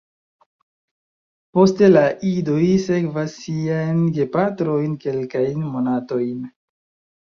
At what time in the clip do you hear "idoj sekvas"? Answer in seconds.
2.31-3.37